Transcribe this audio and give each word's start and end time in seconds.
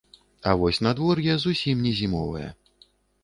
А 0.51 0.55
вось 0.61 0.79
надвор'е 0.85 1.35
зусім 1.43 1.85
не 1.87 1.93
зімовае. 1.99 2.49